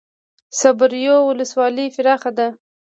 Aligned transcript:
صبریو 0.59 1.17
ولسوالۍ 1.29 1.87
پراخه 1.95 2.31
ده؟ 2.37 2.47